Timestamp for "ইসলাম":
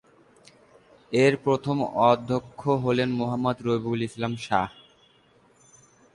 4.09-4.33